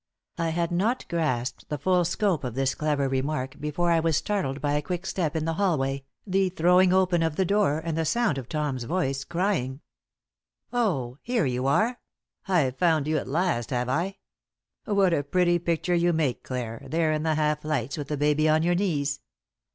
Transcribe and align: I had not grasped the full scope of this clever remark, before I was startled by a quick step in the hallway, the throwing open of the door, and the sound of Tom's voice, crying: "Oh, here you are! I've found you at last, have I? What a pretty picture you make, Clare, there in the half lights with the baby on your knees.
I 0.39 0.49
had 0.49 0.71
not 0.71 1.05
grasped 1.09 1.69
the 1.69 1.77
full 1.77 2.03
scope 2.05 2.43
of 2.43 2.55
this 2.55 2.73
clever 2.73 3.07
remark, 3.07 3.59
before 3.59 3.91
I 3.91 3.99
was 3.99 4.17
startled 4.17 4.59
by 4.59 4.73
a 4.73 4.81
quick 4.81 5.05
step 5.05 5.35
in 5.35 5.45
the 5.45 5.53
hallway, 5.53 6.05
the 6.25 6.49
throwing 6.49 6.91
open 6.91 7.21
of 7.21 7.35
the 7.35 7.45
door, 7.45 7.77
and 7.77 7.95
the 7.95 8.03
sound 8.03 8.39
of 8.39 8.49
Tom's 8.49 8.85
voice, 8.85 9.23
crying: 9.23 9.79
"Oh, 10.73 11.19
here 11.21 11.45
you 11.45 11.67
are! 11.67 11.99
I've 12.47 12.77
found 12.77 13.05
you 13.05 13.17
at 13.19 13.27
last, 13.27 13.69
have 13.69 13.89
I? 13.89 14.17
What 14.85 15.13
a 15.13 15.21
pretty 15.21 15.59
picture 15.59 15.93
you 15.93 16.13
make, 16.13 16.41
Clare, 16.41 16.83
there 16.89 17.11
in 17.11 17.21
the 17.21 17.35
half 17.35 17.63
lights 17.63 17.95
with 17.95 18.07
the 18.07 18.17
baby 18.17 18.49
on 18.49 18.63
your 18.63 18.73
knees. 18.73 19.19